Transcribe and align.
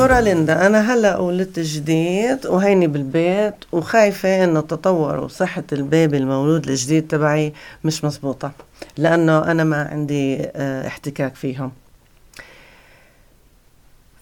دكتورة 0.00 0.20
ليندا 0.20 0.66
أنا 0.66 0.94
هلا 0.94 1.16
ولدت 1.18 1.58
جديد 1.58 2.46
وهيني 2.46 2.86
بالبيت 2.86 3.54
وخايفة 3.72 4.44
إنه 4.44 4.60
تطور 4.60 5.20
وصحة 5.20 5.62
البيبي 5.72 6.16
المولود 6.16 6.68
الجديد 6.68 7.08
تبعي 7.08 7.52
مش 7.84 8.04
مزبوطة 8.04 8.52
لأنه 8.96 9.38
أنا 9.50 9.64
ما 9.64 9.88
عندي 9.92 10.42
آه 10.56 10.86
احتكاك 10.86 11.34
فيهم. 11.34 11.72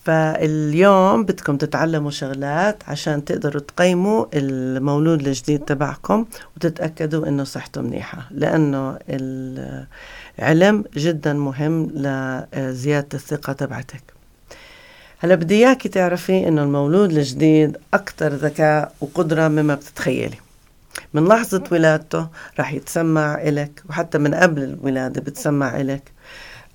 فاليوم 0.04 1.24
بدكم 1.24 1.56
تتعلموا 1.56 2.10
شغلات 2.10 2.82
عشان 2.88 3.24
تقدروا 3.24 3.62
تقيموا 3.62 4.26
المولود 4.34 5.26
الجديد 5.26 5.60
تبعكم 5.60 6.26
وتتأكدوا 6.56 7.28
إنه 7.28 7.44
صحته 7.44 7.80
منيحة 7.80 8.28
لأنه 8.30 8.98
العلم 10.38 10.84
جدا 10.96 11.32
مهم 11.32 11.90
لزيادة 11.94 13.08
الثقة 13.14 13.52
تبعتك. 13.52 14.17
هلا 15.20 15.34
بدي 15.34 15.54
إياكي 15.54 15.88
تعرفي 15.88 16.48
إنه 16.48 16.62
المولود 16.62 17.12
الجديد 17.12 17.76
أكثر 17.94 18.32
ذكاء 18.32 18.92
وقدرة 19.00 19.48
مما 19.48 19.74
بتتخيلي. 19.74 20.36
من 21.14 21.28
لحظة 21.28 21.64
ولادته 21.72 22.28
رح 22.60 22.72
يتسمع 22.72 23.42
إلك 23.42 23.82
وحتى 23.88 24.18
من 24.18 24.34
قبل 24.34 24.62
الولادة 24.62 25.20
بتسمع 25.20 25.80
إلك. 25.80 26.02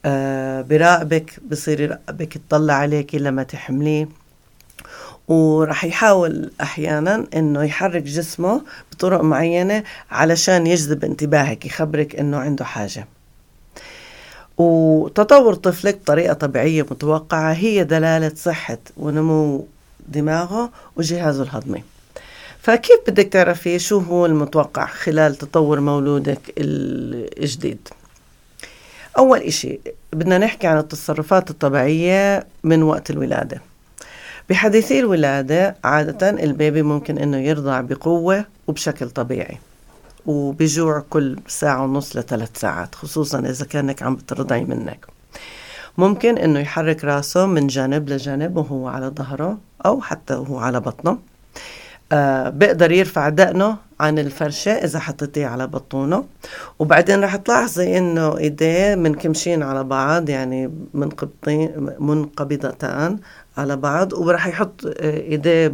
آه 0.05 0.61
براقبك 0.61 1.39
بصير 1.51 1.81
يراقبك 1.81 2.35
يطلع 2.35 2.73
عليك 2.73 3.15
لما 3.15 3.43
تحمليه. 3.43 4.09
ورح 5.27 5.85
يحاول 5.85 6.51
أحيانا 6.61 7.25
إنه 7.35 7.63
يحرك 7.63 8.03
جسمه 8.03 8.61
بطرق 8.91 9.21
معينة 9.21 9.83
علشان 10.11 10.67
يجذب 10.67 11.05
انتباهك 11.05 11.65
يخبرك 11.65 12.15
إنه 12.15 12.37
عنده 12.37 12.65
حاجة. 12.65 13.07
وتطور 14.57 15.53
طفلك 15.53 15.97
بطريقة 15.97 16.33
طبيعية 16.33 16.81
متوقعة 16.81 17.53
هي 17.53 17.83
دلالة 17.83 18.31
صحة 18.35 18.77
ونمو 18.97 19.67
دماغه 20.07 20.69
وجهازه 20.95 21.43
الهضمي. 21.43 21.83
فكيف 22.59 22.99
بدك 23.07 23.27
تعرفي 23.27 23.79
شو 23.79 23.99
هو 23.99 24.25
المتوقع 24.25 24.85
خلال 24.85 25.35
تطور 25.35 25.79
مولودك 25.79 26.39
الجديد؟ 26.57 27.87
أول 29.17 29.39
إشي 29.39 29.79
بدنا 30.13 30.37
نحكي 30.37 30.67
عن 30.67 30.77
التصرفات 30.77 31.49
الطبيعية 31.49 32.47
من 32.63 32.83
وقت 32.83 33.09
الولادة. 33.09 33.61
بحديثي 34.49 34.99
الولادة 34.99 35.75
عادة 35.83 36.29
البيبي 36.29 36.81
ممكن 36.81 37.17
إنه 37.17 37.37
يرضع 37.37 37.81
بقوة 37.81 38.45
وبشكل 38.67 39.09
طبيعي. 39.09 39.57
وبجوع 40.25 41.03
كل 41.09 41.37
ساعة 41.47 41.83
ونص 41.83 42.17
لثلاث 42.17 42.49
ساعات 42.59 42.95
خصوصا 42.95 43.39
إذا 43.39 43.65
كانك 43.65 44.03
عم 44.03 44.15
بترضعي 44.15 44.63
منك. 44.63 45.05
ممكن 45.97 46.37
إنه 46.37 46.59
يحرك 46.59 47.03
راسه 47.03 47.45
من 47.45 47.67
جانب 47.67 48.09
لجانب 48.09 48.57
وهو 48.57 48.87
على 48.87 49.07
ظهره 49.07 49.57
أو 49.85 50.01
حتى 50.01 50.33
وهو 50.33 50.57
على 50.57 50.79
بطنه. 50.79 51.17
آه 52.11 52.49
بيقدر 52.49 52.91
يرفع 52.91 53.29
دقنه 53.29 53.77
عن 53.99 54.19
الفرشة 54.19 54.71
إذا 54.71 54.99
حطيتيه 54.99 55.47
على 55.47 55.67
بطونه. 55.67 56.25
وبعدين 56.79 57.23
رح 57.23 57.35
تلاحظي 57.35 57.97
إنه 57.97 58.37
إيديه 58.37 58.95
منكمشين 58.95 59.63
على 59.63 59.83
بعض 59.83 60.29
يعني 60.29 60.71
منقبضين 60.93 61.89
منقبضتان 61.99 63.19
على 63.57 63.75
بعض 63.75 64.13
ورح 64.13 64.47
يحط 64.47 64.85
آه 64.85 65.17
إيديه 65.17 65.67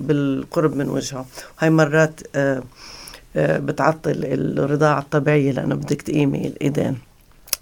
بالقرب 0.00 0.76
من 0.76 0.88
وجهه. 0.88 1.26
هاي 1.58 1.70
مرات 1.70 2.20
آه 2.36 2.62
بتعطل 3.36 4.20
الرضاعة 4.58 4.98
الطبيعية 4.98 5.52
لأنه 5.52 5.74
بدك 5.74 6.02
تقيمي 6.02 6.46
الإيدين. 6.46 6.98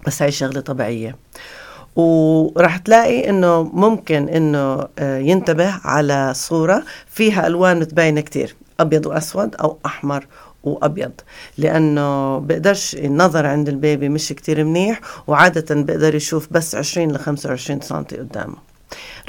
بس 0.06 0.22
هاي 0.22 0.30
شغلة 0.30 0.60
طبيعية. 0.60 1.16
ورح 1.96 2.76
تلاقي 2.76 3.30
إنه 3.30 3.62
ممكن 3.62 4.28
إنه 4.28 4.88
ينتبه 5.00 5.80
على 5.84 6.32
صورة 6.34 6.82
فيها 7.06 7.46
ألوان 7.46 7.80
متباينة 7.80 8.20
كتير 8.20 8.56
أبيض 8.80 9.06
وأسود 9.06 9.54
أو 9.54 9.78
أحمر 9.86 10.26
وأبيض. 10.64 11.12
لأنه 11.58 12.38
بقدرش 12.38 12.94
النظر 12.94 13.46
عند 13.46 13.68
البيبي 13.68 14.08
مش 14.08 14.28
كتير 14.28 14.64
منيح 14.64 15.00
وعادة 15.26 15.82
بقدر 15.82 16.14
يشوف 16.14 16.48
بس 16.50 16.74
20 16.74 17.12
ل 17.12 17.18
25 17.18 17.80
سم 17.80 18.02
قدامه. 18.02 18.73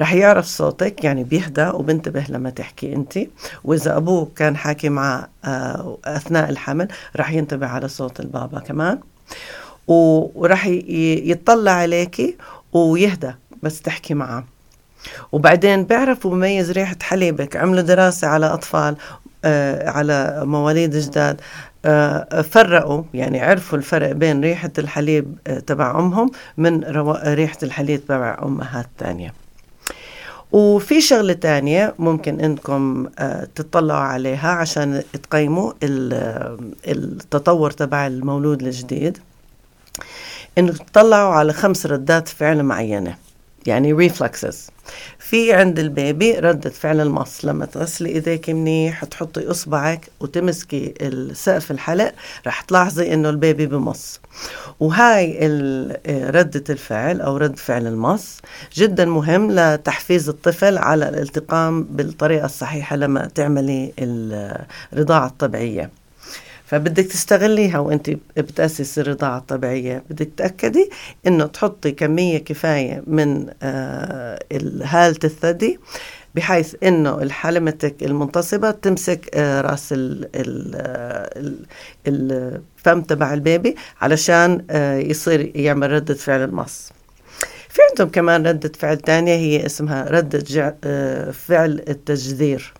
رح 0.02 0.14
يعرف 0.14 0.46
صوتك 0.46 1.04
يعني 1.04 1.24
بيهدى 1.24 1.68
وبنتبه 1.68 2.26
لما 2.30 2.50
تحكي 2.50 2.96
أنت. 2.96 3.20
وإذا 3.64 3.98
أبوه 3.98 4.32
كان 4.36 4.58
حاكي 4.58 4.90
معه 4.90 5.28
أثناء 6.06 6.50
الحمل 6.50 6.88
رح 7.18 7.32
ينتبه 7.32 7.68
على 7.68 7.88
صوت 7.88 8.20
البابا 8.20 8.60
كمان. 8.60 9.00
ورح 9.88 10.66
يطلع 10.68 11.72
عليكي 11.72 12.38
ويهدى 12.74 13.32
بس 13.64 13.82
تحكي 13.82 14.14
معه. 14.14 14.46
وبعدين 15.32 15.84
بيعرف 15.84 16.26
وبميز 16.26 16.72
ريحة 16.72 16.98
حليبك. 17.02 17.56
عملوا 17.56 17.82
دراسة 17.82 18.28
على 18.28 18.46
أطفال 18.46 18.96
آه 19.46 19.90
على 19.90 20.42
مواليد 20.46 20.96
جداد 20.96 21.42
آه 21.86 22.42
فرقوا 22.42 23.04
يعني 23.14 23.42
عرفوا 23.42 23.78
الفرق 23.78 24.12
بين 24.12 24.42
ريحة 24.42 24.72
الحليب 24.78 25.38
آه 25.48 25.60
تبع 25.60 26.00
أمهم 26.00 26.32
من 26.58 26.84
ريحة 27.26 27.58
الحليب 27.64 28.06
تبع 28.06 28.38
أمهات 28.44 28.88
تانية. 28.98 29.34
وفي 30.56 31.02
شغلة 31.02 31.34
تانية 31.34 31.94
ممكن 32.00 32.40
إنكم 32.40 33.08
تطلعوا 33.56 34.00
عليها 34.00 34.50
عشان 34.50 35.04
تقيموا 35.24 35.74
التطور 36.88 37.72
تبع 37.72 38.08
المولود 38.08 38.62
الجديد. 38.62 39.18
إنه 40.58 40.72
تطلعوا 40.72 41.34
على 41.34 41.54
خمس 41.54 41.86
ردات 41.86 42.28
فعل 42.28 42.64
معينة. 42.64 43.16
يعني 43.66 43.94
reflexes 43.94 44.68
في 45.20 45.54
عند 45.54 45.80
البيبي 45.80 46.40
ردة 46.40 46.70
فعل 46.70 47.02
المص 47.02 47.46
لما 47.46 47.66
تغسلي 47.66 48.10
ايديك 48.10 48.50
منيح 48.50 49.06
تحطي 49.06 49.52
إصبعك 49.52 50.10
وتمسكي 50.20 50.94
سقف 51.34 51.72
الحلق 51.72 52.14
رح 52.48 52.62
تلاحظي 52.62 53.14
إنه 53.14 53.30
البيبي 53.30 53.66
بمص. 53.66 54.20
وهاي 54.80 55.38
ردة 56.08 56.64
الفعل 56.70 57.22
أو 57.22 57.38
رد 57.38 57.58
فعل 57.58 57.88
المص 57.88 58.38
جدا 58.76 59.06
مهم 59.06 59.52
لتحفيز 59.52 60.30
الطفل 60.30 60.78
على 60.78 61.10
الالتقام 61.10 61.84
بالطريقة 61.84 62.46
الصحيحة 62.46 62.96
لما 62.96 63.26
تعملي 63.26 63.94
الرضاعة 64.94 65.28
الطبيعية. 65.28 65.90
فبدك 66.76 67.06
تستغليها 67.06 67.80
وانت 67.80 68.10
بتأسسي 68.38 69.02
الرضاعة 69.02 69.38
الطبيعية. 69.38 70.04
بدك 70.10 70.30
تأكدي 70.38 70.90
انه 71.28 71.46
تحطي 71.46 71.92
كمية 71.92 72.38
كفاية 72.38 73.04
من 73.08 73.50
آه 73.64 74.40
هالة 74.84 75.20
الثدي 75.24 75.80
بحيث 76.36 76.76
انه 76.84 77.30
حلمتك 77.30 77.96
المنتصبة 78.04 78.72
تمسك 78.72 79.30
آه 79.34 79.62
راس 79.62 79.94
ال 79.94 80.30
ال 80.36 80.76
الفم 82.08 83.02
تبع 83.02 83.34
البيبي 83.34 83.76
علشان 84.02 84.66
آه 84.70 84.98
يصير 84.98 85.52
يعمل 85.56 85.92
ردة 85.92 86.14
فعل 86.14 86.44
المص 86.44 86.90
في 87.70 87.82
عندهم 87.90 88.10
كمان 88.10 88.48
ردة 88.48 88.72
فعل 88.80 88.98
تانية 88.98 89.36
هي 89.36 89.66
اسمها 89.66 90.10
ردة 90.10 90.40
فعل 91.32 91.84
التجذير. 91.90 92.74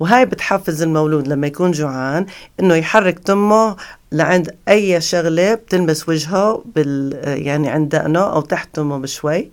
وهاي 0.00 0.26
بتحفز 0.26 0.82
المولود 0.82 1.28
لما 1.28 1.46
يكون 1.46 1.70
جوعان 1.70 2.26
إنه 2.60 2.74
يحرك 2.74 3.18
تمه 3.18 3.76
لعند 4.12 4.56
أي 4.68 5.00
شغلة 5.00 5.54
بتلمس 5.54 6.08
وجهه 6.08 6.64
بال 6.74 7.18
يعني 7.24 7.68
عند 7.68 7.88
دقنه 7.88 8.20
أو 8.20 8.40
تحت 8.40 8.68
تمه 8.74 8.98
بشوي. 8.98 9.50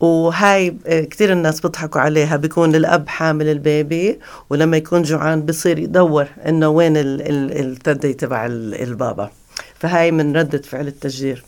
وهاي 0.00 0.76
كثير 1.10 1.32
الناس 1.32 1.60
بيضحكوا 1.60 2.00
عليها 2.00 2.36
بيكون 2.36 2.74
الأب 2.74 3.08
حامل 3.08 3.48
البيبي 3.48 4.18
ولما 4.50 4.76
يكون 4.76 5.02
جوعان 5.02 5.42
بصير 5.46 5.78
يدور 5.78 6.26
إنه 6.48 6.68
وين 6.68 6.92
الثدي 6.96 8.12
تبع 8.12 8.46
الماما. 8.46 9.30
فهاي 9.74 10.10
من 10.12 10.36
ردة 10.36 10.62
فعل 10.62 10.86
التجذير. 10.86 11.44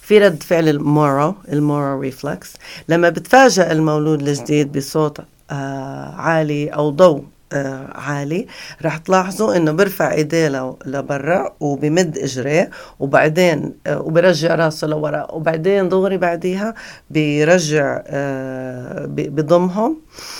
في 0.00 0.18
رد 0.18 0.42
فعل 0.42 0.68
المورو 0.68 1.34
المورو 1.52 2.00
reflex 2.00 2.52
لما 2.88 3.08
بتفاجأ 3.08 3.72
المولود 3.72 4.28
الجديد 4.28 4.72
بصوت 4.72 5.20
آه 5.20 5.24
عالي 6.16 6.68
أو 6.68 6.90
ضوء 6.90 7.24
آه 7.52 7.86
عالي. 7.94 8.46
رح 8.82 8.96
تلاحظوا 8.96 9.56
إنه 9.56 9.72
برفع 9.72 10.12
إيديه 10.12 10.48
لبرا 10.86 11.54
وبمد 11.60 12.18
اجريه 12.18 12.70
وبعدين 13.00 13.74
آه 13.86 14.00
وبرجع 14.02 14.54
راسه 14.54 14.86
لورا. 14.86 15.32
وبعدين 15.32 15.88
دغري 15.88 16.16
بعديها 16.16 16.74
بيرجع 17.10 18.02
آه 18.06 19.06
بضمهم. 19.08 19.90
آه 19.90 20.39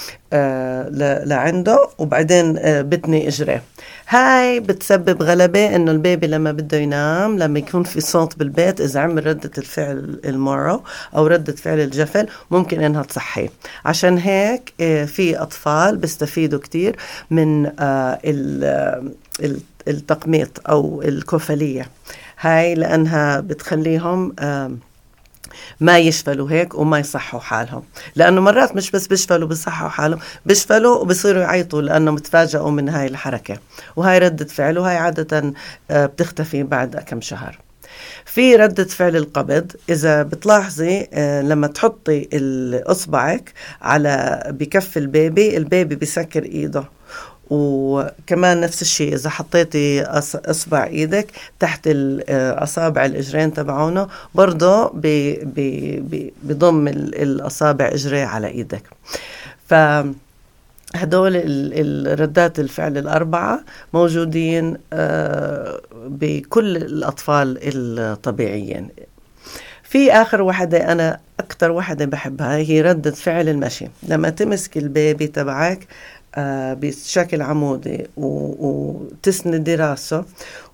لعنده 1.25 1.89
وبعدين 1.99 2.57
آه 2.59 2.83
بتني 2.83 3.29
اجريه 3.29 3.63
هاي 4.09 4.61
بتسبب 4.61 5.23
غلبة 5.23 5.77
إنه 5.77 5.91
البيبي 5.91 6.27
لما 6.27 6.53
بده 6.53 6.77
ينام 6.79 7.39
لما 7.39 7.59
يكون 7.59 7.83
في 7.83 8.01
صوت 8.01 8.39
بالبيت 8.39 8.81
إذا 8.81 9.01
عمل 9.01 9.27
ردة 9.27 9.51
الفعل 9.59 10.21
المورو 10.25 10.83
أو 11.17 11.27
ردة 11.27 11.53
فعل 11.53 11.81
الجفل 11.81 12.27
ممكن 12.51 12.81
إنها 12.83 13.03
تصحيه 13.03 13.49
عشان 13.85 14.19
هيك 14.19 14.73
آه 14.81 15.05
في 15.05 15.37
أطفال 15.43 15.97
بيستفيدوا 15.97 16.59
كتير 16.61 16.97
من 17.31 17.71
التقميط 19.89 20.69
أو 20.69 21.03
الكفلية 21.03 21.87
هاي 22.41 22.75
لأنها 22.75 23.41
بتخليهم 23.41 24.33
ما 25.81 25.99
يشفلوا 25.99 26.51
هيك 26.51 26.75
وما 26.75 26.99
يصحوا 26.99 27.41
حالهم. 27.41 27.83
لأنه 28.17 28.41
مرات 28.41 28.77
مش 28.77 28.91
بس 28.91 29.07
بيشفلوا 29.07 29.49
بيصحوا 29.49 29.89
حالهم. 29.89 30.21
بيشفلوا 30.47 30.97
وبصيروا 30.97 31.43
يعيطوا 31.43 31.83
لأنه 31.83 32.11
متفاجئوا 32.11 32.71
من 32.71 32.89
هاي 32.89 33.07
الحركة. 33.07 33.59
وهاي 33.97 34.19
ردة 34.19 34.45
فعل 34.45 34.79
وهاي 34.79 34.97
عادة 34.97 35.53
آه، 35.91 36.07
بتختفي 36.07 36.63
بعد 36.63 36.97
كم 36.97 37.21
شهر. 37.21 37.59
في 38.25 38.57
ردة 38.57 38.85
فعل 38.85 39.17
القبض. 39.17 39.73
إذا 39.91 40.23
بتلاحظي 40.23 41.09
آه، 41.13 41.43
لما 41.43 41.67
تحطي 41.67 42.29
إصبعك 42.87 43.53
على 43.83 44.43
بكف 44.49 44.97
البيبي 44.99 45.57
البيبي 45.57 45.95
بيسكر 45.95 46.43
إيده. 46.43 46.85
وكمان 47.51 48.61
نفس 48.61 48.83
الشيء 48.83 49.15
إذا 49.15 49.31
حطيتي 49.31 50.03
إصبع 50.35 50.85
إيدك 50.85 51.27
تحت 51.61 51.89
أصابع 52.31 53.05
الإجرين 53.05 53.55
تبعونه 53.55 54.09
برضه 54.35 54.91
بضم 56.43 56.89
الأصابع 56.89 57.89
اجريه 57.89 58.25
على 58.25 58.47
إيدك. 58.47 58.83
ف 59.69 59.75
هدول 60.95 61.33
الردات 61.37 62.59
الفعل 62.59 62.99
الأربعة 62.99 63.61
موجودين 63.93 64.77
آه، 64.93 65.81
بكل 66.07 66.77
الأطفال 66.77 67.59
الطبيعيين. 67.63 68.89
في 69.83 70.13
آخر 70.13 70.43
وحدة 70.43 70.93
أنا 70.93 71.21
أكثر 71.41 71.71
وحدة 71.71 72.05
بحبها 72.05 72.57
هي 72.57 72.81
ردة 72.83 73.11
فعل 73.11 73.49
المشي. 73.49 73.87
لما 74.03 74.31
تمسك 74.31 74.77
البيبي 74.77 75.27
تبعك 75.27 75.79
آه 75.79 76.20
بشكل 76.39 77.43
عمودي 77.43 78.07
وتسندي 78.17 79.75
راسه 79.75 80.25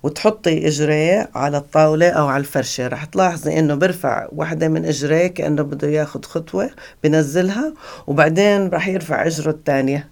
وتحطي 0.03 0.67
اجريه 0.67 1.29
على 1.35 1.57
الطاولة 1.57 2.09
أو 2.09 2.27
على 2.27 2.41
الفرشة. 2.41 2.87
رح 2.87 3.05
تلاحظي 3.05 3.59
إنه 3.59 3.75
برفع 3.75 4.27
وحدة 4.35 4.67
من 4.67 4.85
اجريه 4.85 5.27
كأنه 5.27 5.63
بده 5.63 5.87
ياخد 5.87 6.25
خطوة 6.25 6.69
بنزلها 7.03 7.73
وبعدين 8.07 8.69
رح 8.69 8.87
يرفع 8.87 9.27
إجره 9.27 9.49
الثانية. 9.51 10.07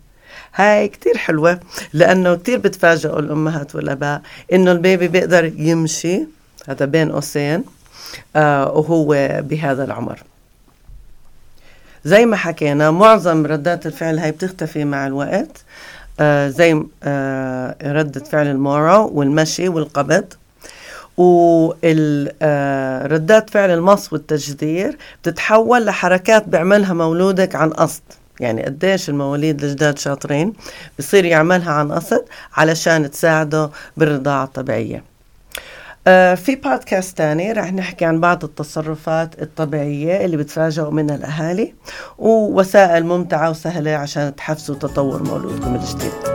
هاي 0.55 0.87
كتير 0.87 1.17
حلوة 1.17 1.59
لأنه 1.93 2.35
كتير 2.35 2.57
بتفاجئوا 2.57 3.19
الأمهات 3.19 3.75
والآباء 3.75 4.21
إنه 4.53 4.71
البيبي 4.71 5.07
بيقدر 5.07 5.45
يمشي 5.45 6.23
هذا 6.67 6.85
بين 6.85 7.11
قوسين 7.11 7.63
آه 8.35 8.71
وهو 8.71 9.07
بهذا 9.41 9.83
العمر. 9.83 10.23
زي 12.05 12.25
ما 12.25 12.35
حكينا 12.35 12.91
معظم 12.91 13.45
ردات 13.45 13.85
الفعل 13.85 14.19
هاي 14.19 14.31
بتختفي 14.31 14.85
مع 14.85 15.07
الوقت. 15.07 15.63
آه 16.19 16.47
زي 16.49 16.83
آه 17.03 17.75
ردة 17.83 18.23
فعل 18.23 18.47
المورو 18.47 19.07
والمشي 19.13 19.69
والقبض. 19.69 20.25
والردات 21.17 22.29
آه، 23.49 23.53
فعل 23.53 23.69
المص 23.71 24.13
والتجدير 24.13 24.97
بتتحول 25.21 25.85
لحركات 25.85 26.47
بيعملها 26.47 26.93
مولودك 26.93 27.55
عن 27.55 27.69
قصد. 27.69 28.01
يعني 28.39 28.63
قديش 28.63 29.09
المواليد 29.09 29.63
الجداد 29.63 29.97
شاطرين 29.97 30.53
بصير 30.99 31.25
يعملها 31.25 31.71
عن 31.71 31.91
قصد 31.91 32.25
علشان 32.53 33.11
تساعده 33.11 33.69
بالرضاعة 33.97 34.43
الطبيعية. 34.43 35.14
في 36.35 36.55
بودكاست 36.63 37.17
تاني 37.17 37.51
رح 37.51 37.73
نحكي 37.73 38.05
عن 38.05 38.19
بعض 38.19 38.43
التصرفات 38.43 39.41
الطبيعية 39.41 40.25
اللي 40.25 40.37
بتفاجئوا 40.37 40.91
منها 40.91 41.15
الأهالي 41.15 41.73
ووسائل 42.17 43.05
ممتعة 43.05 43.49
وسهلة 43.49 43.91
عشان 43.91 44.35
تحفزوا 44.35 44.75
تطور 44.75 45.23
مولودكم 45.23 45.75
الجديد. 45.75 46.34